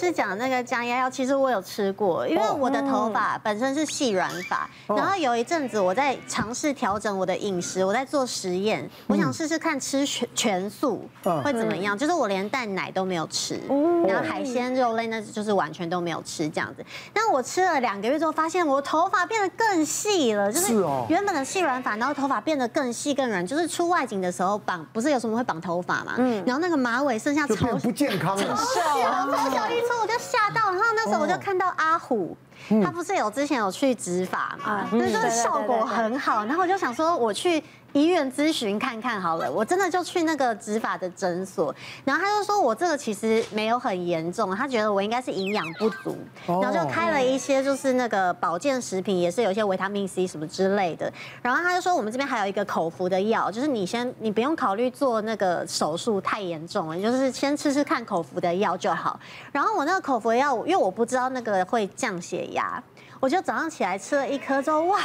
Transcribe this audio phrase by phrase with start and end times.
[0.00, 11.06] 师讲的那个降压药，其实我有吃过，因为我的头发本身是细软发，然后有一阵子我在尝试调整我的饮食，我在做实验，我想试试看吃全全素
[11.44, 13.60] 会怎么样，就是我连蛋奶都没有吃，
[14.08, 16.84] 然后海鲜肉类那就是完全都没有吃这样子。
[17.12, 20.72] 但我吃了两个月之后，发现我头发变得更细了，就是
[21.08, 32.36] 原本的细软发，然后头发变得更细更软，就是出外景的时候绑，不是有什么会绑头发嘛，嗯，然后那个马尾剩下超不健康了， 超小一撮，我就吓到，然后那时候我就看到阿虎。
[32.84, 37.62] 他不是有之前有去植发嘛，那就是效果很好，然后我就想说我去。
[37.92, 51.12] 医院咨询看看好了，我真的就去那个植发的诊所，然后他就说我这个其实没有很严重，他觉得我应该是营养不足，然后就开了一些就是那个保健食品，也是有一些维他命 C 什么之类的，
[51.42, 59.18] 然后他就说我们这边还有一个口服的药，就是你先你不用考虑做那个手术太严重了，你就是先吃吃看口服的药就好。
[59.50, 62.82] 然后我那个口服的药，因为我不知道那个会降血压，
[63.18, 65.00] 我就早上起来吃了一颗之后，哇！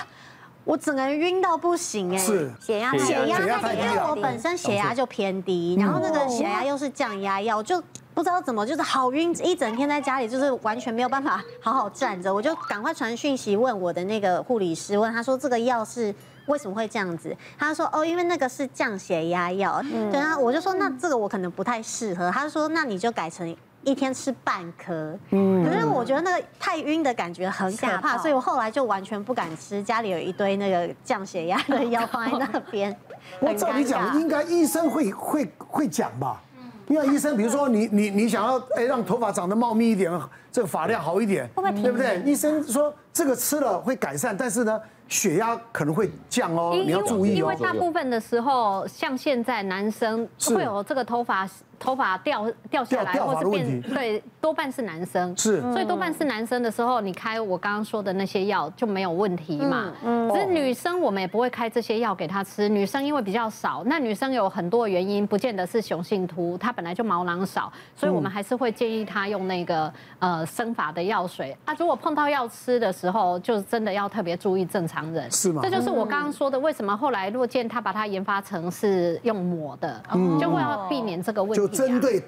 [0.66, 7.82] 我整个人晕到不行哎，是血压血压太低，因为我本身血压就偏低，然后那个血压又是降压药，就
[8.14, 16.14] 不知道怎么就是好晕，一整天在家里就是完全没有办法好好站着，我就赶快传讯息问我的那个护理师，问他说这个药是
[16.48, 17.36] 为什么会这样子？
[17.60, 19.80] 他说哦，因为那个是降血压药，
[20.12, 23.56] 对啊，我就说那这个我可能不太适合，他说那你就改成。
[23.86, 29.82] 一天吃半颗，嗯，可是我觉得那个太晕的感觉很可怕，所以我后来就完全不敢吃。
[29.82, 32.94] 家里有一堆那个降血压的药放在那边。
[33.40, 36.42] 我照你讲，应该医生会会会讲吧？
[36.88, 40.12] 因为医生，比如说你你你想要哎让头发长得茂密一点，
[40.52, 42.22] 这个发量好一点，对不对？
[42.26, 47.36] 医生说这个吃了会改善，但是呢，血压可能会降哦，你要注意哦。
[47.36, 51.48] 因为大部分的时候，像现在男生会有这个头发。
[51.80, 59.92] 头发掉掉下来，或是变对，多半是男生，是，所以多半是男生的时候，你开我刚刚说的那些药就没有问题嘛。
[60.04, 71.56] 嗯，只是女生我们也不会开这些药给她吃，女生因为比较少，那女生有很多原因，不见得是雄性秃，她本来就毛囊少，所以我们还是会建议她用那个呃生发的药水。
[71.66, 75.30] 啊，如果碰到要吃的时候，就真的要特别注意正常人。
[75.32, 75.62] 是吗？
[75.64, 80.02] 这就是我刚刚说的，为什么后来洛健他把它研发成是用抹的，
[80.40, 81.65] 就会要避免这个问题。
[81.68, 82.22] 针对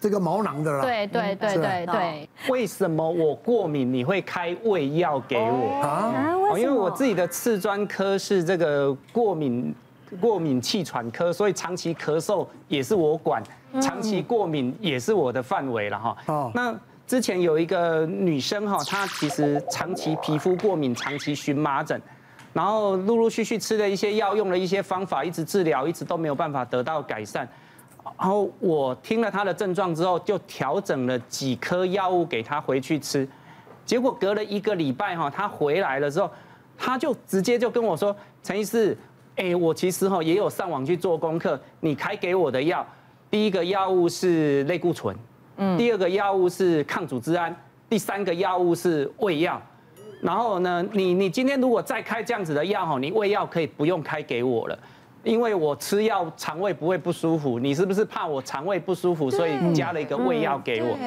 [0.00, 2.28] 这个毛囊的啦，对对对对对。
[2.48, 6.34] 为什么我过敏你会开胃药给我啊？
[6.56, 9.74] 因为我自己的次专科是这个过敏
[10.20, 13.42] 过敏气喘科，所以长期咳嗽也是我管，
[13.80, 16.16] 长期过敏也是我的范围了哈。
[16.26, 16.50] 哦。
[16.54, 16.74] 那
[17.06, 22.00] 之前有一个女生哈，她其实长期皮肤过敏，长期荨麻疹，
[22.52, 27.48] 然后陆陆续续吃了一些药，用了一些方法，一直治疗，一直都没有办法得到改善。
[28.04, 33.26] 然后我听了他的症状之后，就调整了几颗药物给他回去吃，
[33.84, 36.30] 结果隔了一个礼拜哈，他回来了之后，
[36.76, 38.96] 他就直接就跟我说：“陈医师，
[39.36, 42.84] 哎，我其实哈也有上网去做功课，你开给我的药，
[43.30, 45.16] 第一个药物是类固醇，
[45.56, 47.54] 嗯，第二个药物是抗组织胺，
[47.88, 49.62] 第三个药物是胃药，
[50.20, 54.78] 然后呢，你你今天如果再开这样子的药哈，你胃药可以不用开给我了。”
[55.24, 60.98] 因为我吃药肠胃不会不舒服，你是不是怕我肠胃不舒服，所以加了一个胃药给我？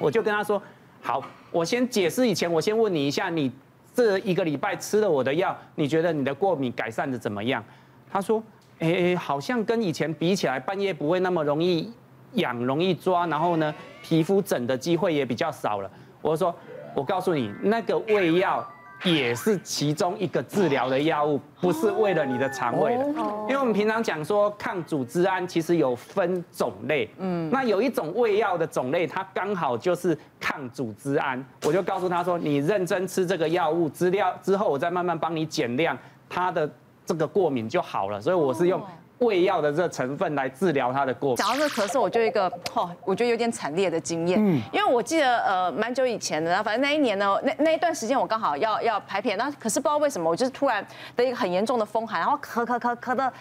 [0.00, 0.60] 我就跟他说，
[1.00, 3.50] 好，我先解释以前，我先问你一下，你
[3.94, 7.64] 这一个礼拜吃了我的药，你觉得你的过敏改善的怎么样？
[8.10, 8.42] 他说，
[8.80, 11.92] 哎，好像跟以前比起来，半夜不会那么容易
[12.32, 15.90] 痒、容易抓，然后呢，皮肤疹的机会也比较少了。
[16.20, 16.54] 我说，
[16.94, 18.68] 我告诉你，那个胃药。
[19.04, 23.04] 也是其中一个治疗的药物，不是为了你的肠胃的。
[23.04, 31.44] 因为我们平常讲说抗组织胺其实有分种类，嗯，那有一种胃药的种类，它刚好就是抗组织胺。
[31.64, 35.96] 我就告诉他说，你认真吃这个药物，资料之后我再慢慢帮你减量，
[36.28, 36.68] 它的
[37.04, 38.20] 这个过敏就好了。
[38.20, 38.82] 所以我是用。
[39.18, 41.36] 胃药的这个成分来治疗他的过敏。
[41.36, 44.38] 讲到这个咳嗽，我就一个，哦，我觉得有点惨烈的经验。
[44.40, 44.60] 嗯。
[44.72, 50.86] 因为我记得，呃，蛮久以前的，然后反正那一年呢，那那一段时间我刚好要要拍片，那可是不知道为什么，我就是突然
[51.16, 53.32] 的一个很严重的风寒，然后咳咳咳咳的，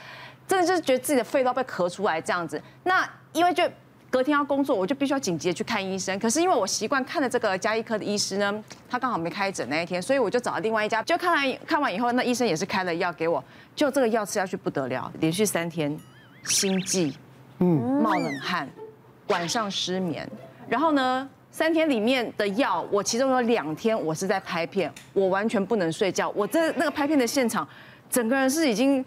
[0.48, 2.62] 真的就是觉得自己的肺都要被咳出来这样子。
[2.84, 3.64] 那因为就。
[4.10, 6.18] 隔天要工作，我就必须要紧急的去看医生。
[6.20, 11.04] 可是因为我习惯看的这个家医科的医师呢，他刚好没开诊那一天，所以我就找了另外一家。
[11.04, 13.44] 就看完看完以后，那医生也是开了药给我。
[13.76, 15.98] 就这个药吃下去不得了，连续三天
[16.46, 17.14] 心悸，
[17.60, 18.70] 嗯，冒冷汗，
[19.28, 20.26] 晚上失眠。
[20.70, 26.30] 然后呢，三天里面的药，我其中有两天我是在拍片，我完全不能睡觉。
[26.30, 27.68] 我在那个拍片的现场，
[28.10, 29.04] 整个人是已经。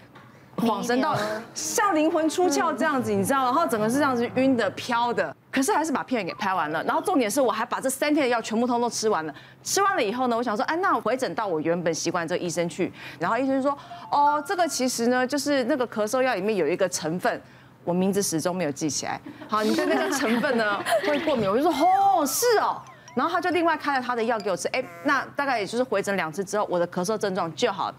[0.58, 1.16] 恍神到
[1.54, 5.34] 像灵魂出窍这样子，你知道，然后整个是这样子晕的、飘的。
[5.50, 6.84] 可是还是把片给拍完了。
[6.84, 9.34] 然后重点是我还把这三天的药全部通通吃完了。
[9.62, 12.92] 吃完了以后呢，我想说，哎，那我回诊到我原本习惯这个医生去。
[13.18, 13.76] 然后医生说，
[14.10, 17.40] 哦，这个其实呢，就是那个咳嗽药里面有一个成分，
[17.82, 19.20] 我名字始终没有记起来。
[19.48, 21.50] 好，你对那个成分呢会过敏？
[21.50, 22.80] 我就说，哦，是哦。
[23.14, 24.68] 然后他就另外开了他的药给我吃。
[24.68, 27.92] 哎，那大概也就是回诊两次之后，我的咳嗽症状就好。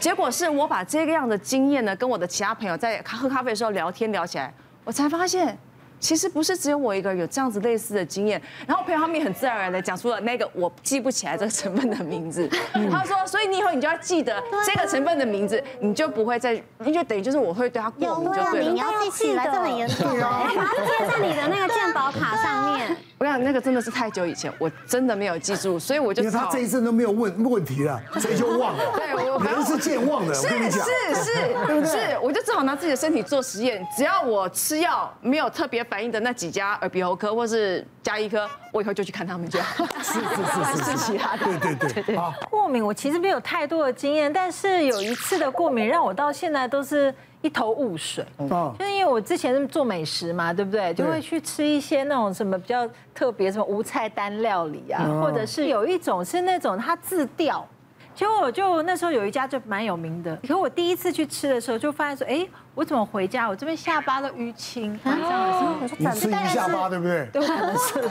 [0.00, 4.52] 结果是我把这个样的经验呢，跟我的其他朋友在喝咖啡的时候聊天聊起来，
[4.84, 5.56] 我才发现。
[6.00, 12.46] 其实不是只有我一个人有这样子类似的经验，然后朋友他们也很自然而然的讲出了那个我记不起来这个成分的名字。
[12.92, 16.52] 他说，所以你以后你就要记得这个成分的名字，你就不会再，
[16.84, 18.70] 因为等于就是我会对它过敏就对了。
[18.70, 22.94] 你要记起来，这很严重哦，把它贴在你的那个健保卡上面。
[23.24, 26.22] 我想那个真的是太久以前，我真的没有记住，所以我就。
[26.22, 28.84] 因为他这一阵都没有问问题了，所以就忘了。
[28.96, 30.84] 对，我人是健忘的，我跟你讲。
[30.84, 31.86] 是是？
[31.90, 39.86] 是，我就只好拿自己的身体做实验，只要我吃药没有特别反应的那几家耳鼻喉科或是加医科，我以后就去看他们就好。
[40.02, 41.44] 是是是是是， 其他的。
[41.46, 42.18] 对对对对。
[42.50, 47.14] 过敏我其实没有太多的经验，但是有一次的过敏让我到现在都是。
[47.44, 50.94] 一头雾水，就是因为我之前是做美食嘛，对不对？
[50.94, 57.68] 就会去吃一些那种什么比较特别什么无菜单料理啊，或者是有一种是那种它自调，
[58.14, 63.48] 结果我就那时候有一家就蛮有名的，可我第一次去吃的时候就发现说，哎，我怎么回家？
[63.48, 64.98] 我这边下巴都淤青？
[65.02, 67.28] 这样的时候我说你吃一下巴对不对？
[67.32, 68.08] 对，可能是。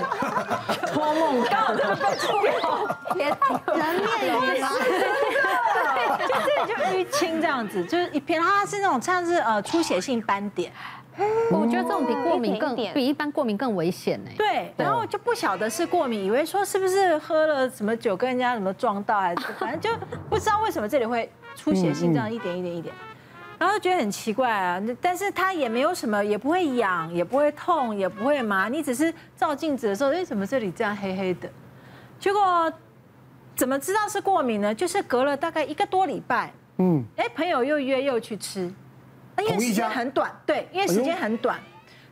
[0.93, 1.43] 托梦。
[1.43, 2.51] 到这个被出标，
[3.15, 3.37] 也太
[3.75, 4.05] 人面
[4.55, 4.67] 鱼了。
[6.65, 10.71] 就淤青这样子，就是一片，它是那种像是呃出血性斑点。
[11.51, 14.31] 我觉得这种比过敏更比一般过敏更危险呢。
[14.35, 22.91] 对，然后就不晓得是过敏，以为说是不是喝了什么酒跟人家什么撞到，还是反正就不知道为什么这里会出血性这样一点一点一点，
[23.59, 24.81] 然后就觉得很奇怪啊。
[24.99, 31.47] 但是它也没有什么，也不会痒，也不会痛，也不会麻，你只是照镜子的时候，为什么这里这样黑黑的？
[32.19, 32.73] 结果。
[33.55, 34.73] 怎么知道是过敏呢？
[34.73, 38.61] 就是隔了大概一个多礼拜，嗯，哎，朋友又约又去吃，
[39.37, 41.59] 因为时间很短，对，因为时间很短，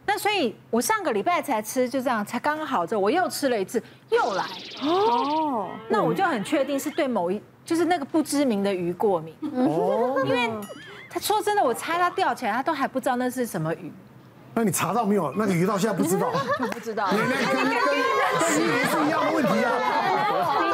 [0.05, 4.45] 那所以我上个礼拜才吃，就这样才刚好之后我又吃了一次，又来，
[4.83, 10.49] 哦，那我就很确定是对某一就是那个不知名的鱼过敏，哦，因为
[11.09, 13.91] 他说真的，我猜他钓起来，他都还不知道那是什么鱼，
[14.53, 15.33] 那你查到没有？
[15.35, 17.97] 那个鱼到现在不知道，就 不知道，你那跟跟跟
[18.61, 19.71] 鱼是一样的问题啊。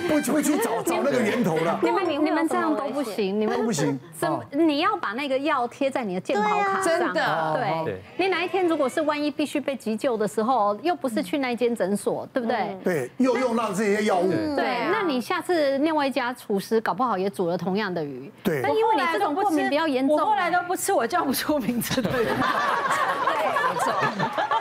[0.00, 1.78] 不会去找找那个源头了。
[1.82, 3.98] 你们你你们这样都不行，你们都不行。
[4.16, 6.84] 怎么你要把那个药贴在你的健保卡上？
[6.84, 8.00] 真的，对。
[8.16, 12.76] 你哪一天如果是万一必须被急救的时候，又不是去那间诊所，对不对？
[12.82, 14.30] 对，又用到这些药物。
[14.56, 18.30] 对，那你下次另外一家厨师搞不好也煮了同样的鱼。
[18.42, 18.60] 对。
[18.62, 22.10] 那因为你这种过敏比较严重，我后来都不吃，我叫不出名字的。
[22.12, 22.26] 对。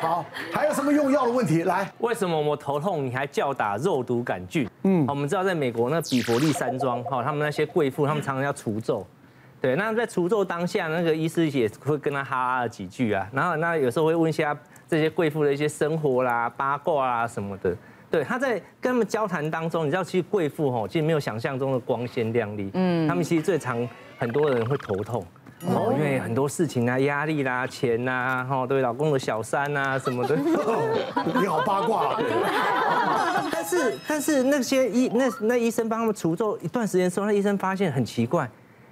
[0.06, 0.24] 好，
[0.54, 1.64] 还有什么用药的问题？
[1.64, 4.70] 来，为什么我头痛你还叫打肉毒杆菌？
[4.84, 9.06] 嗯，我们知道在美国那比佛利山庄，哈，他们那些贵妇，他们常常要除皱，
[9.60, 14.56] 对，那在除皱当下，那个医师也会跟他哈了几句啊，然后那有时候会问一下
[14.88, 17.76] 这些贵妇的一些生活啦、八卦啊什么的，
[18.12, 23.88] 对，他在跟他们交谈当中，你知道其实贵妇哈，其实没有想象中的光鲜亮丽，嗯，他们其实最常
[24.20, 25.26] 很多人会头痛。
[25.64, 30.36] 哦，因为很多事情啊，压力啦、钱呐，哈，对老公的小三呐什么的，
[31.40, 32.20] 你好八卦啊。
[33.52, 38.50] 但是但是那些医那那医生帮他们除皱一段时间之后，那医生发现很奇怪，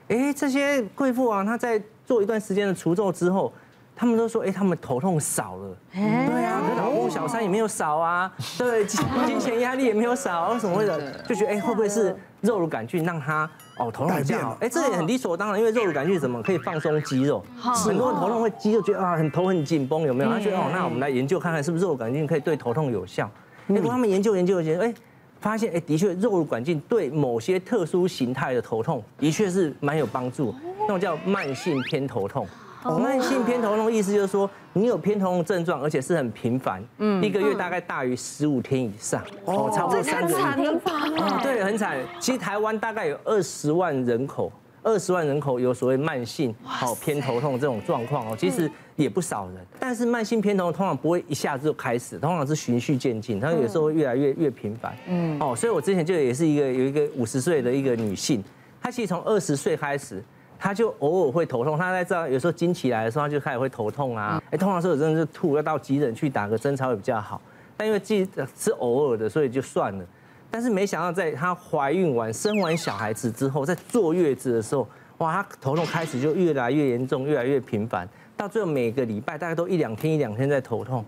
[0.07, 3.51] 哎，这些贵妇啊，她在做一段时间的除皱之后，
[3.95, 5.77] 他们都说，哎，他们头痛少了。
[5.93, 11.21] 对啊，老公小三也没有少啊，对，金钱压力也没有少，为什么会的？
[11.23, 13.49] 就觉得哎，会不会是肉乳杆菌让他？
[13.77, 17.43] 哦，头痛比较好，哎，这也很理所当然，因为肉乳杆菌怎么可以放松肌肉？
[17.59, 20.29] 很多人头痛会肌肉觉得啊，很头很紧绷，有没有？
[20.29, 23.29] 他觉得哦，那我们来研究看看是不是肉乳杆菌可以对头痛有效。
[23.67, 24.93] 结果他们研究研究研究，哎，
[25.39, 32.47] 发现哎，的确肉乳杆菌对某些特殊形态的头痛的确是蛮有帮助，那种叫慢性偏头痛。
[32.91, 40.35] 慢性偏头痛意思就是说，你有偏头痛症状，而且是很频繁，嗯，一个月大概大于十五天以上，哦，差不多三个月。
[40.35, 41.97] 很惨，对，很惨。
[42.19, 49.65] 其实台湾大概有二十万人口，二十万人口有所谓慢性好偏头痛这种状况哦，其实也不少人。
[49.79, 54.93] 但是慢性偏头痛通常不会一下子就开始，通常是循序渐进，它有时候会越来越越频繁。
[55.07, 58.43] 嗯，哦，所以我之前就也是一个有一个五十岁的一个女性，
[58.81, 60.21] 她其实从二十岁开始。
[60.63, 64.41] 他就偶尔会头痛，他在这有时候经起来的时候，他就开始会头痛啊。
[64.49, 67.41] 哎，通常是我真的是吐，要到急诊去打个针才会比较好。
[67.75, 68.25] 但因为记
[68.57, 70.05] 是偶尔的，所以就算了。
[70.49, 78.07] 但是没想到，在她怀孕完、生完小孩子之后，在坐月子的时候，哇，她头痛开始就越来越严重，越来越频繁。
[78.37, 81.03] 到最后每个礼拜大概都一两天一两天在头痛。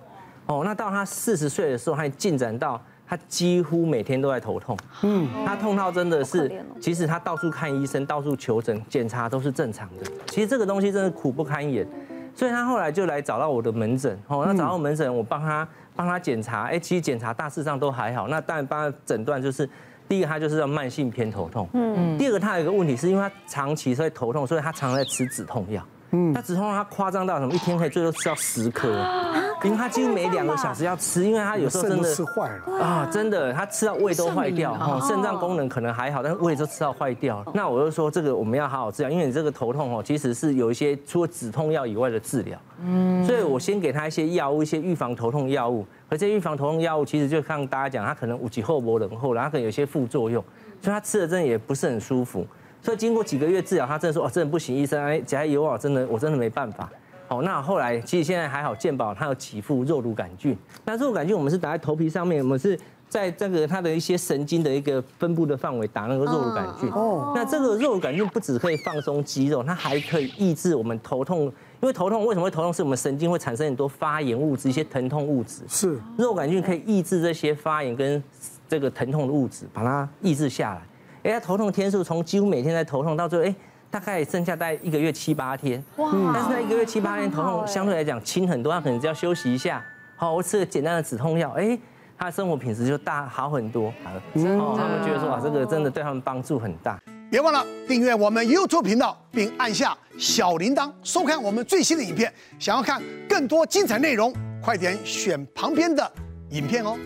[0.48, 4.78] 哦，那到她四十岁的时候，还进展到他几乎每天都在头痛。
[5.04, 10.06] 嗯，他痛到真的是，其实他到处看医生，到处求诊，检查都是正常的。
[10.28, 11.88] 其实这个东西真的苦不堪言，
[12.34, 14.18] 所以他后来就来找到我的门诊。
[14.28, 18.28] 哦，那找到门诊，我帮他帮他检查，哎，其实检查大致上都还好。
[18.28, 19.70] 那当然帮他诊断就是，
[20.10, 21.70] 第一个他就是要慢性偏头痛。
[21.74, 25.86] 嗯，第二个他有一个问题，是因为他长期在头痛，所以他常常在吃止痛药。
[26.12, 27.54] 嗯，他止痛药他夸张到什么？
[27.54, 28.90] 一天可以最多吃到十颗。
[29.64, 32.84] 因为他几乎每两个小时要吃，因为他有时候真的吃坏了。
[32.84, 37.40] 啊，真的，他吃到胃都坏掉，哈，肾脏功能可能还好，但是胃都吃到坏掉。
[37.40, 37.52] 了。
[37.54, 50.44] 那我就说这个我们要好好治疗，因为你这个头痛哦，其实是有一些除了止痛药以外的治疗，嗯，所以我先给他一些药物，一些预防头痛药物，而这些预防头痛药物其实就像大家讲，他可能五级后波冷后，然后可能有些副作用，
[50.82, 52.46] 所以他吃的真的也不是很舒服。
[52.82, 56.88] 所以经过几个月治疗，他真的说哦，真的不行，医生，哎，加油啊，真的我真的没办法。
[57.28, 60.56] 好，那后来其实现在还好，健保它有给付肉毒杆菌。
[60.84, 62.80] 那肉毒杆菌我们是打在头皮上面，我们是
[63.10, 66.90] 在这个它的一些神经的一个分布的范围打那个肉毒杆菌。
[66.92, 67.34] 哦。
[67.36, 71.52] 那这个肉毒杆菌不只可以放松肌肉，它还可以抑制我们头痛。
[71.82, 72.72] 因为头痛为什么会头痛？
[72.72, 75.64] 是我们神经会产生很多发炎物质，一些疼痛物质。
[75.68, 76.00] 是。
[76.18, 78.24] 肉毒杆菌可以抑制这些发炎跟
[78.68, 80.82] 这个疼痛的物质，把它抑制下来。
[81.24, 83.56] 哎，他头痛天数从几乎每天在头痛，到最后哎。
[83.96, 86.12] 大概剩下大概一个月七八天，哇！
[86.34, 89.82] 但是那一个月七八天头痛相对来讲轻很多，他可能只要休息一下，
[90.18, 91.80] 好，我吃个简单的止痛药，哎，
[92.18, 93.88] 他的生活品质就大好很多。
[94.34, 97.00] 哦，他们觉得说哇，这个真的对他们帮助很大。
[97.32, 102.30] 别忘了订阅我们 YouTube 频道，并按下小铃铛，收看我们最新的影片。
[102.60, 106.12] 想要看更多精彩内容，快点选旁边的
[106.50, 106.98] 影片哦。